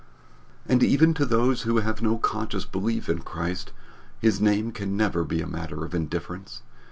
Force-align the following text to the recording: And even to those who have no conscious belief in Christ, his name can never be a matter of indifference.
And 0.67 0.81
even 0.81 1.13
to 1.13 1.27
those 1.27 1.61
who 1.61 1.77
have 1.77 2.01
no 2.01 2.17
conscious 2.17 2.65
belief 2.65 3.07
in 3.07 3.19
Christ, 3.19 3.71
his 4.19 4.41
name 4.41 4.71
can 4.71 4.97
never 4.97 5.23
be 5.23 5.41
a 5.43 5.47
matter 5.47 5.85
of 5.85 5.93
indifference. 5.93 6.63